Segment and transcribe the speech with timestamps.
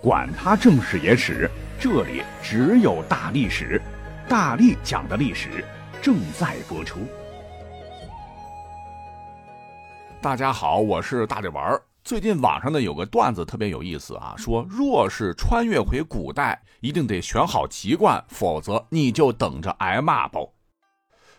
[0.00, 3.82] 管他正史野史，这里只有大历史，
[4.28, 5.64] 大力讲的历史
[6.00, 7.00] 正在播出。
[10.22, 11.82] 大家好，我是大力丸儿。
[12.04, 20.38] 最近网上呢有个段子特别有意思啊，说若是穿越回古代，一定得选好籍贯，否则你就等着挨骂吧。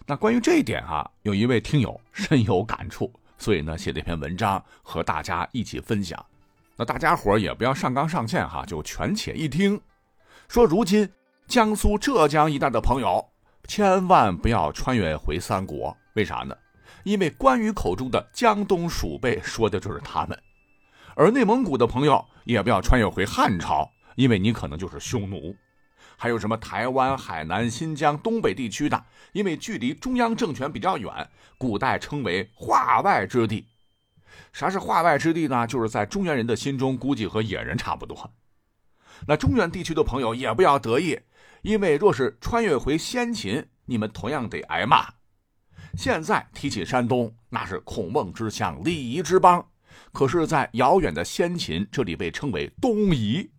[0.06, 6.24] 那关于这一点啊，有一位听友深有感触，所以呢写了一篇文章和大家一起分享。
[6.80, 9.82] 那大家伙也不要上纲上线哈，就权且一听。
[10.48, 11.10] 说如今
[11.46, 13.22] 江苏、浙江一带的朋友，
[13.68, 16.56] 千万不要穿越回三国，为啥呢？
[17.04, 20.40] 因为关羽口中的江东鼠辈说的就是他们。
[21.16, 23.86] 而内蒙古的朋友也不要穿越回汉朝，
[24.16, 25.54] 因为你可能就是匈奴。
[26.16, 31.12] 还有什么台湾、海南、新疆、东北地区的，因为距离中央政权比较远，
[31.58, 33.66] 古代称为化外之地。
[34.54, 35.66] 啥是化外之地呢？
[35.68, 38.34] 就是在中原人的心中，估计和野人差不多。
[39.28, 41.20] 那中原地区的朋友也不要得意，
[41.62, 45.08] 因为若是穿越回先秦，你们同样得挨骂。
[45.98, 49.66] 现在提起山东，那是孔孟之乡、礼仪之邦，
[50.12, 53.50] 可是，在遥远的先秦，这里被称为东夷。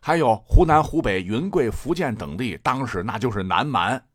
[0.00, 4.06] 还有湖南、湖北、云贵、福建等地，当时那就是南蛮。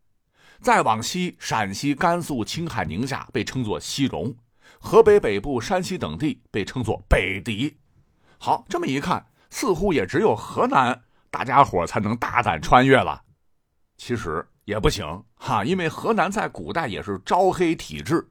[0.61, 4.35] 再往西，陕西、甘肃、青海、宁夏被称作西戎。
[4.79, 7.77] 河北北部、山西等地被称作北狄。
[8.37, 13.23] 好，这么一看，似乎也只有河南大家伙才能大胆穿越了。
[13.97, 18.29] 其实也不行哈，因为河南在古代也是招黑体制。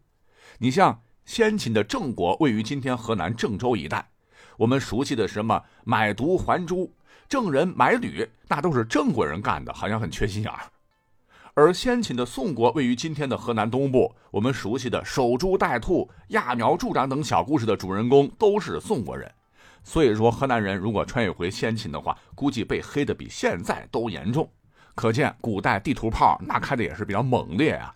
[0.59, 4.11] 你像先秦的郑国位于今天河南郑州一带，
[4.57, 6.95] 我们熟悉的什么买椟还珠、
[7.29, 10.63] 郑人买履，那都是郑国人干的，好像很缺心眼儿。
[11.55, 19.31] 而先秦的宋国位于今天的河南东部，我们熟悉的守株待兔、揠苗助长等小故事的主人公都是宋国人。
[19.83, 24.49] 所以说，河南人如果穿越回先秦的话，估计被黑的比现在都严重。
[24.95, 27.95] 可见古代地图炮那开的也是比较猛烈啊！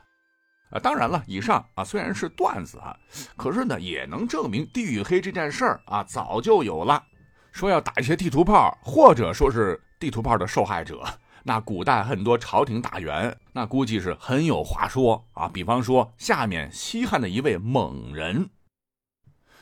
[0.70, 2.96] 啊，当然了，以上啊虽然是段子啊，
[3.36, 7.02] 可是呢也能证明地域黑这件事儿啊早就有了。
[7.50, 11.04] 说要打一些地图炮，或者说是地图炮的受害者。
[11.44, 15.48] 那古代很多朝廷大员，那估计是很有话说啊。
[15.48, 18.48] 比方说，下面西汉的一位猛人，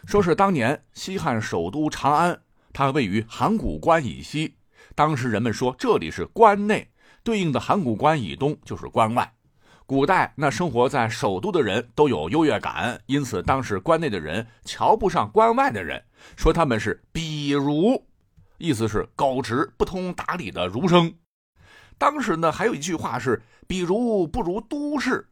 [0.04, 2.42] 说是当年西汉首都长安，
[2.72, 4.56] 它位于函谷关以西。
[4.94, 6.90] 当时人们说这里是关内，
[7.22, 9.32] 对应的函谷关以东就是关外。
[9.86, 16.04] 古代那生活在首都的人都有优越感，因此当时关内的人瞧不上关外的人，
[16.36, 18.06] 说他们是比儒，
[18.58, 21.12] 意思是狗直不通达理的儒生。
[22.00, 25.28] 当时呢，还有一句话是“比如不如都市”，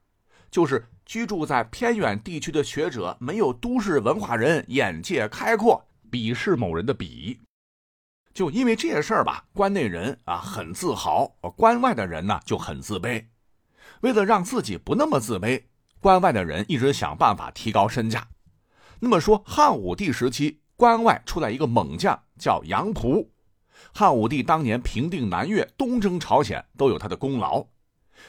[0.53, 7.39] 就是居住在偏远地区的学者没有都市文化人眼界开阔，鄙视某人的鄙。
[8.35, 11.27] 就因为这些事儿吧，关内人啊很自豪，
[11.57, 13.25] 关外的人呢就很自卑。
[14.03, 15.63] 为了让自己不那么自卑，
[16.01, 18.29] 关外的人一直想办法提高身价。
[19.01, 23.27] 那么说，汉武帝时期，关外出来一个猛将，叫杨仆。
[23.95, 27.67] 汉武帝当年平定南越、东征朝鲜都有他的功劳，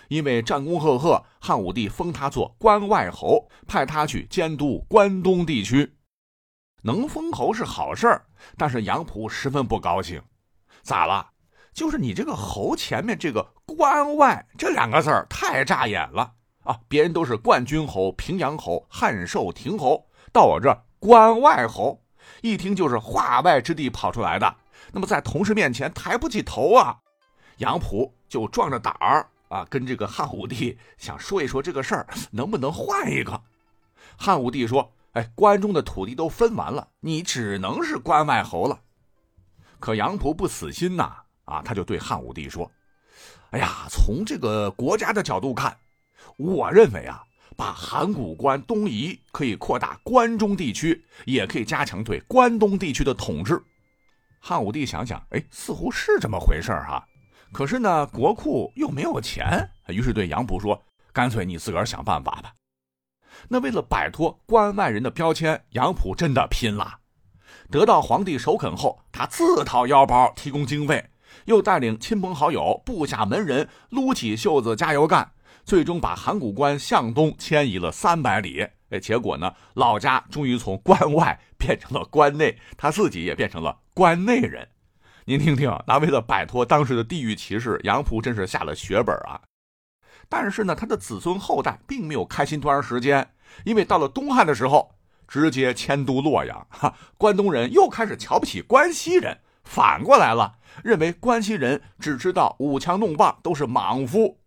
[0.07, 5.95] 因为战功赫赫，汉武帝封他做关外侯，派他去监督关东地区。
[6.83, 8.25] 能封侯是好事儿，
[8.57, 10.21] 但是杨仆十分不高兴。
[10.81, 11.31] 咋了？
[11.73, 16.33] 就是你这个侯前面这个“关外”这两个字儿太扎眼了
[16.63, 16.79] 啊！
[16.87, 22.03] 别人都是冠军侯、平阳侯、汉寿亭侯，到我这关外侯，
[22.41, 24.55] 一听就是化外之地跑出来的。
[24.91, 26.97] 那么在同事面前抬不起头啊，
[27.57, 33.41] 杨仆就壮着胆儿啊，跟这个汉武帝想说一说这个事儿能不能换一个。
[34.17, 38.79] 汉武帝说：“哎，关中的土地都分完了，你只能是关外侯了。”
[39.79, 42.69] 可杨仆不死心呐，啊，他就对汉武帝说
[43.51, 45.77] ：“哎呀，从这个国家的角度看，
[46.37, 47.23] 我认为啊，
[47.55, 53.63] 把函谷关东移可以扩大关中地区，也可以加强对关东地区的统治。”
[54.39, 57.05] 汉武帝想想，哎，似乎是这么回事哈。
[57.51, 60.81] 可是呢，国库又没有钱，于是对杨仆说
[61.11, 62.53] ：“干脆你自个儿想办法吧。”
[63.49, 66.99] 那为了摆脱关外人的标签，杨仆真的拼了。
[67.71, 71.09] 得到皇帝首肯后，他自掏腰包提供经费，
[71.45, 75.31] 又带领亲朋好友、部下门人撸起袖子加油干，
[75.69, 78.67] 最终把函谷关向东迁移了三百里。
[78.89, 84.67] 哎，结果呢，老家终于从关外变成了关内，他自己也变成了关内人。
[85.25, 89.39] 您听听，那为了摆脱当时的地域歧视，杨仆真是下了血本啊。
[90.27, 93.29] 但是呢，他的子孙后代并没有开心多长时间，
[93.63, 94.95] 因为到了东汉的时候，
[95.27, 104.39] 直接迁都洛阳，哈，关东人又开始瞧不起关西人，反过来了，认为关西人只知道舞枪弄棒，都是莽夫。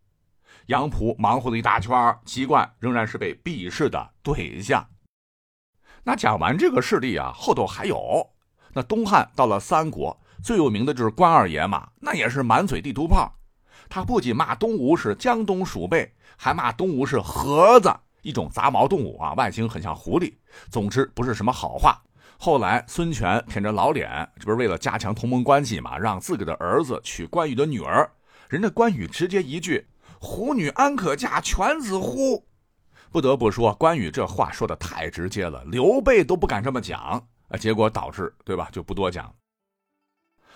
[0.66, 4.86] 杨浦忙活了一大圈，籍贯仍然是被鄙视的对象。
[6.04, 8.26] 那讲完这个事例啊，后头还有。
[8.74, 13.32] 那东汉到了三国，最有名的就是关二爷嘛，那也是满嘴地图炮。
[13.88, 20.32] 他不仅骂东吴是江东鼠辈，还骂东吴是盒子，一种杂毛动物啊，外形很像狐狸。
[20.70, 22.00] 总之不是什么好话。
[22.38, 28.10] 后来孙权舔着老脸，这不是为了加强同盟关系嘛，让自个的儿子娶关羽的女儿。
[28.48, 29.86] 人家关羽直接一句
[30.22, 32.46] ：“虎女安可嫁犬子乎？”
[33.10, 36.98] 不得不说，关羽这话说的太直接了，刘备都不敢这么讲。
[37.48, 38.68] 啊，结果导致对吧？
[38.70, 39.34] 就不多讲。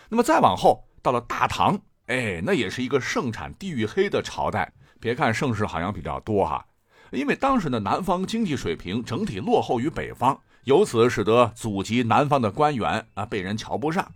[0.08, 4.72] 那么再往后，到了大唐，哎，那也是一个盛产地域黑的朝代。
[5.00, 6.64] 别看盛世好像比较多哈，
[7.10, 14.10] 因为当时的南方经济水平整体落后于北方，由此使得祖籍南方的官员啊被人瞧不上。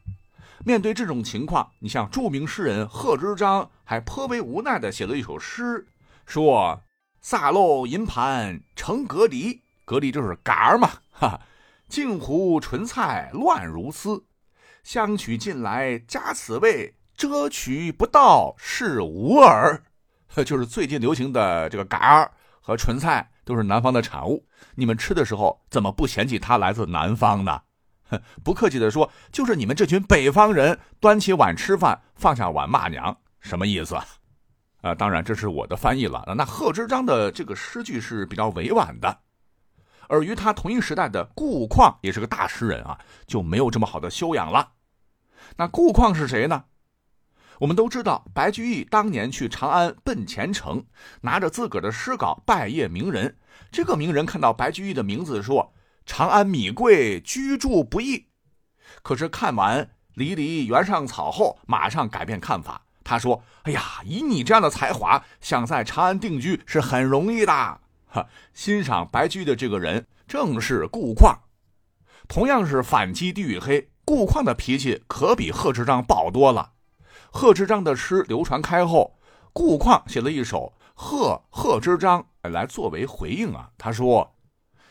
[0.65, 5.87] 面对这种情况，你像著名诗人贺知章还颇为无奈的写了一首诗，
[6.27, 6.83] 说
[7.21, 11.41] ：“撒漏银盘成隔离，隔离就是杆儿嘛，哈。”
[11.89, 14.23] 镜湖纯菜乱如丝，
[14.85, 19.83] 相取近来加此味，遮取不到是无耳。
[20.47, 22.31] 就是最近流行的这个嘎儿
[22.61, 24.47] 和纯菜都是南方的产物，
[24.77, 27.63] 你们吃的时候怎么不嫌弃它来自南方呢？
[28.45, 33.97] 不客气的说，就是你们这群北方人端起碗吃饭，放下碗骂娘，什么意思？
[34.83, 36.25] 啊，当然这是我的翻译了。
[36.37, 39.19] 那贺知章的这个诗句是比较委婉的。
[40.09, 44.73] 而与他同一时代的顾况也是个大诗人啊，就没有这么好的修养了。
[45.56, 46.65] 那顾况是谁呢？
[47.61, 50.83] 我们都知道，白居易当年去长安奔前程，
[51.21, 53.37] 拿着自个儿的诗稿拜谒名人。
[53.71, 55.73] 这个名人看到白居易的名字，说
[56.05, 58.26] ：“长安米贵，居住不易。”
[59.02, 62.82] 可是看完《离离原上草》后，马上改变看法。
[63.02, 67.52] 他说：“哎呀，以你这样的才华，想在长安定居是很容易的。”
[68.06, 71.38] 哈，欣赏白居易的这个人正是顾况，
[72.29, 76.73] 同样是反击地域黑，顾况的脾气可比贺知章暴多了。
[77.32, 79.17] 贺知章的诗流传开后，
[79.53, 83.70] 顾况写了一首《贺贺知章》来作为回应啊。
[83.79, 84.35] 他说：“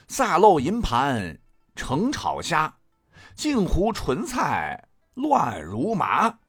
[0.09, 1.37] 撒漏银盘
[1.75, 2.73] 盛炒虾，
[3.35, 6.39] 镜湖纯菜乱如麻。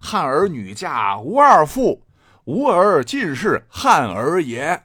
[0.00, 2.04] 汉儿女嫁吴二妇，
[2.46, 4.82] 吴儿尽是汉儿爷。”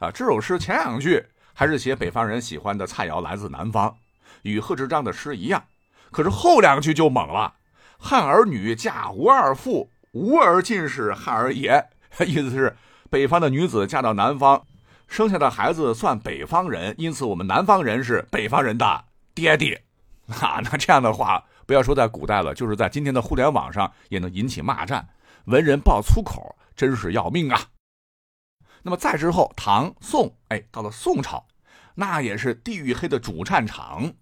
[0.00, 1.24] 啊，这首诗前两句
[1.54, 3.96] 还是写北方人喜欢的菜肴来自南方，
[4.42, 5.62] 与贺知章的诗一样。
[6.10, 7.54] 可是后两句就猛了
[7.96, 11.88] ：“汉儿女嫁吴二妇，吴儿尽是汉儿爷。
[12.26, 12.76] ”意思是
[13.08, 14.66] 北方的女子嫁到南方，
[15.12, 19.04] 生下的孩子算北方人，因此我们南方人是北方人的
[19.34, 19.84] 爹爹。
[20.40, 25.06] 啊，那这样的话，不要说在古代了，就是在今天的互联网上也能引起骂战，
[25.44, 27.60] 文人爆粗口真是要命啊！
[28.84, 31.44] 那么再之后，唐宋，哎，到了宋朝，
[31.96, 34.14] 那也是地域黑的主战场。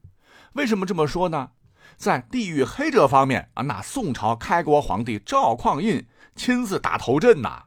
[0.55, 1.51] 为什么这么说呢？
[1.97, 7.67] 在地域黑这方面啊，那宋朝开国皇帝赵匡胤亲自打头阵呐。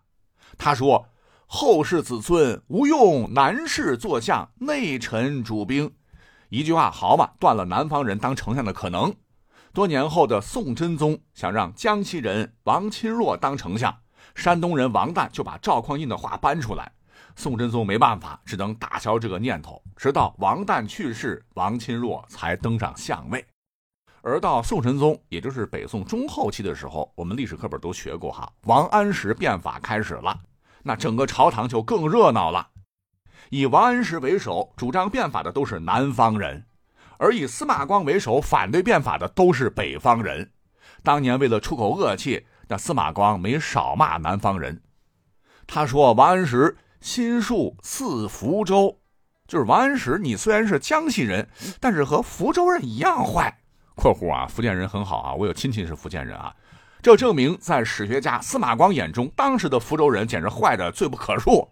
[0.57, 1.07] 他说
[1.47, 5.91] ：“后世子孙无用南士做相，内臣主兵。”
[6.49, 9.13] 一句话，好嘛，断了南方人当丞相的可能。
[9.73, 13.95] 多年后的宋真宗想让江西人王钦若当丞相。
[14.35, 16.91] 山东人王旦就把赵匡胤的话搬出来，
[17.35, 19.81] 宋真宗没办法，只能打消这个念头。
[19.95, 23.43] 直到王旦去世，王钦若才登上相位。
[24.21, 30.39] 而到宋神宗，也就是北宋中后期的时候，我们历史课本都学过哈，王安石变法开始了，
[30.83, 32.69] 那整个朝堂就更热闹了。
[33.49, 36.65] 以王安石为首，主张变法的都是南方人，
[37.17, 40.51] 而以司马光为首，反对变法的都是北方人。
[41.01, 42.45] 当年为了出口恶气。
[42.69, 44.81] 那司马光没少骂南方人，
[45.67, 49.01] 他说王安石心术似福州，
[49.45, 51.49] 就是王安石，你虽然是江西人，
[51.81, 53.59] 但是和福州人一样坏。
[53.95, 56.55] （括弧啊，福建人很好啊，我有亲戚是福建人啊。）
[57.03, 61.67] 这证明在史学家司马光眼中，当时的福州人简直坏的罪不可恕。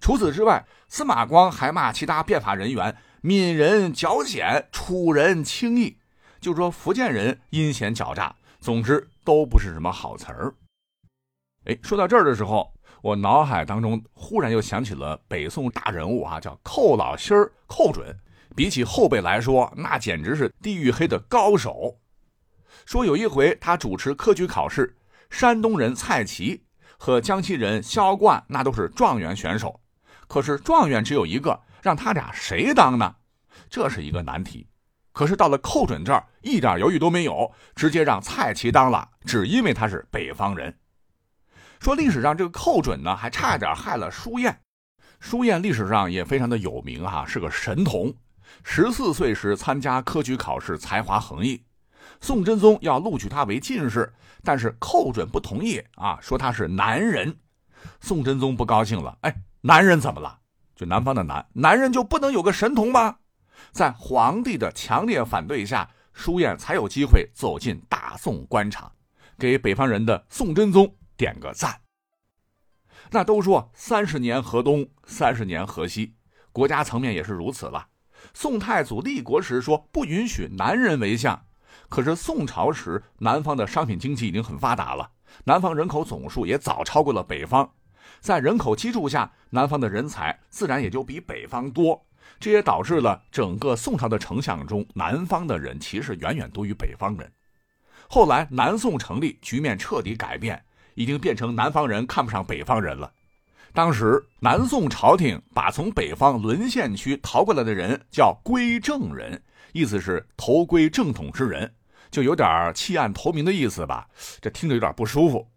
[0.00, 5.98] 除此之外，司马光还骂其他变法人员闽人狡险，楚人轻易，
[6.40, 8.34] 就说福建人阴险狡诈。
[8.58, 10.54] 总之都不是什么好词儿。
[11.66, 12.72] 哎，说到这儿的时候，
[13.02, 18.18] 我脑海当中忽然又想起了北宋大人物啊，叫寇老心儿寇准。
[18.56, 21.98] 比起后辈来说，那简直是地域黑的高手。
[22.86, 24.96] 说有一回他主持科举考试，
[25.28, 26.62] 山东人蔡奇
[26.96, 29.80] 和江西人萧冠那都是状元选手，
[30.28, 33.16] 可是状元只有一个，让他俩谁当呢？
[33.68, 34.68] 这是一个难题。
[35.12, 40.78] 可是到了寇准这儿，一点犹豫都没有，直接让蔡奇当了，只因为他是北方人。
[41.80, 44.60] 说历史上这个寇准呢，还差点害了舒彦。
[45.18, 48.14] 舒彦历史上也非常的有名啊，是个神童。
[48.62, 51.64] 十四岁时参加科举考试，才华横溢。
[52.20, 57.36] 宋真宗要录取他为进士，但是寇准不同意啊，说他是男人。
[58.00, 60.40] 宋真宗不高兴了，哎，男人怎么了？
[60.74, 63.16] 就南方的男，男人就不能有个神童吗？
[63.72, 68.92] 在皇帝的强烈反对下，舒燕才有机会走进大宋官场，
[69.38, 71.80] 给北方人的宋真宗点个赞。
[73.10, 76.16] 那都说三十年河东，三十年河西，
[76.52, 77.88] 国家层面也是如此了。
[78.34, 81.45] 宋太祖立国时说不允许男人为相，
[81.88, 85.10] 可是宋朝时南方的商品经济已经很发达了，
[85.44, 87.70] 南方人口总数也早超过了北方，
[88.20, 92.04] 在人口基数下，南方的人才自然也就比北方多，
[92.40, 97.30] 这也导致了整个宋朝的丞相中，南方的人其实远远多于北方人。
[98.08, 100.62] 后来南宋成立，局面彻底改变，
[100.94, 103.12] 已经变成南方人看不上北方人了。
[103.72, 111.74] 当时南宋朝廷把从北方沦陷区逃过来的人叫归正人，意思是投归正统之人，
[112.10, 114.08] 就有点弃暗投明的意思吧。
[114.40, 115.48] 这听着有点不舒服。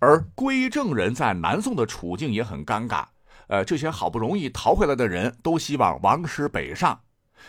[0.00, 3.04] 而归正人在南宋的处境也很尴尬。
[3.48, 7.00] 呃，这些好不容易逃回来的人都希望王师北上，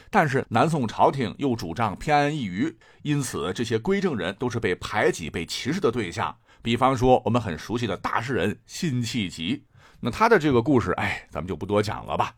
[0.09, 6.35] 但是南宋朝廷又主张偏安一隅，因此这些归正人都是被排挤、被歧视的对象。
[6.61, 9.65] 比方说我们很熟悉的大诗人辛弃疾。
[9.99, 12.33] 那他的这个故事，哎，咱们就不多讲了吧。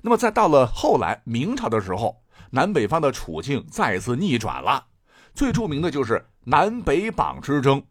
[0.00, 4.86] 那么，再到了后来明朝的时候，南北方的处境再次逆转了。
[5.34, 7.82] 最著名的就是南北榜之争。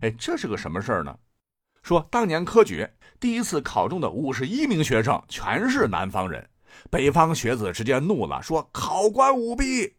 [0.00, 1.16] 哎，这是个什么事儿呢？
[1.82, 2.86] 说当年科举
[3.18, 6.48] 第一次考中的五十一名学生全是南方人，
[6.90, 9.94] 北方学子直接怒了，说考官舞弊。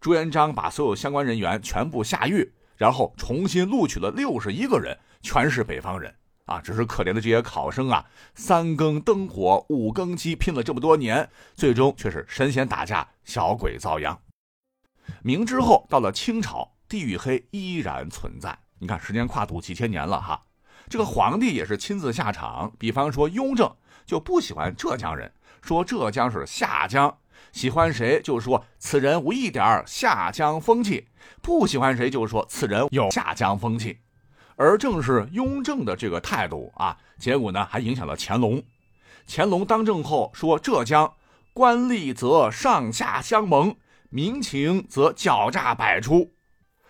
[0.00, 6.14] 朱元璋把所有相关人员全部下狱，然后重新录取了六十一个人，全是北方人。
[6.46, 14.18] 啊，只是可怜的这些考生啊，三更灯火五更鸡，拼了这么多年，最终却是神仙打架，小鬼遭殃。
[15.22, 18.58] 明之后到了清朝，地域黑依然存在。
[18.78, 20.42] 你看，时间跨度几千年了哈，
[20.88, 22.72] 这个皇帝也是亲自下场。
[22.78, 25.32] 比方说雍正就不喜欢浙江人，
[25.62, 27.08] 说浙江是下江；
[27.52, 31.06] 喜欢谁就说此人无一点下江风气；
[31.40, 33.98] 不喜欢谁就说此人有下江风气。
[34.56, 38.62] 而正是雍正的这个态度啊，结果呢还影响了乾隆。
[39.26, 41.14] 乾隆当政后说：“浙江
[41.54, 43.74] 官吏则上下相蒙，
[44.14, 46.32] 民情则狡诈百出。”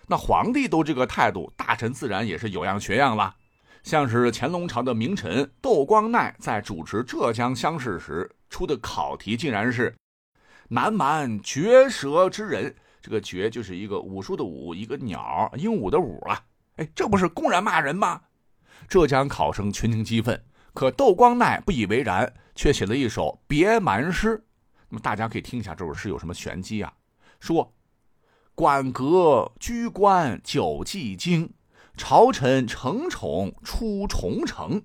[0.06, 3.34] 那皇帝都这个态度，大臣自然也是有样学样了。
[3.82, 9.96] 像是乾隆朝的名臣窦光鼐在主持浙江乡试时出的考题，竟然是
[10.68, 12.76] “南蛮绝舌之人”。
[13.00, 16.38] 这个“绝”就是一个武术的“武”，一个鸟鹦鹉的“鹉”啊。
[16.76, 18.20] 哎，这不是公然骂人吗？
[18.86, 24.44] 浙江考生群情激愤，可窦光鼐不以为然，却写了一首别蛮诗。
[24.90, 26.92] 那么大家可以听一下这首诗有什么玄机啊？
[27.44, 27.74] 说：
[28.54, 31.52] 馆阁居官久寂经，
[31.94, 34.82] 朝臣承宠出重城。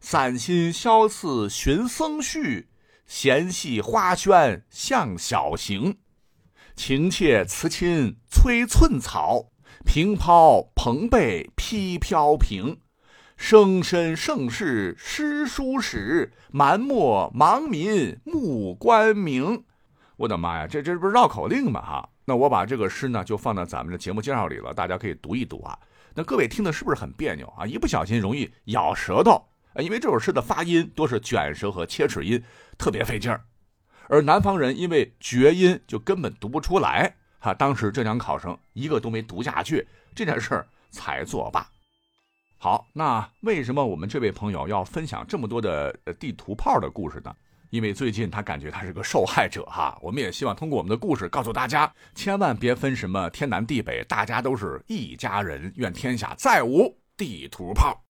[0.00, 2.70] 散心萧次寻僧序，
[3.06, 5.98] 闲戏花轩向小行。
[6.74, 9.50] 情切辞亲催寸草。
[9.84, 12.80] 平抛蓬被披飘萍，
[13.36, 19.64] 生身盛世诗书史，蛮漠盲民目官明。
[20.20, 21.80] 我的妈呀，这这不是绕口令吗？
[21.80, 25.78] 哈，那我把这个诗呢就放到咱们的节目介绍里了，大家可以读一读啊。
[26.12, 27.64] 那各位听的是不是很别扭啊？
[27.64, 29.42] 一不小心容易咬舌头，
[29.76, 32.42] 因为这首诗的发音多是卷舌和切齿音，
[32.76, 33.42] 特别费劲儿。
[34.08, 37.14] 而南方人因为绝音，就根本读不出来。
[37.38, 41.66] 哈，当时浙江考生一个都没读下去，这件事儿才作罢。
[42.58, 47.34] 好，那为什么我们这位朋友要分享这么多的地图炮的故事呢？
[47.70, 49.98] 因为最近他感觉他是个受害者哈。
[50.02, 58.04] 我们也希望通过我们的故事告诉大家，千万别分什么天南地北，大家都是一家人，愿天下再无地图炮。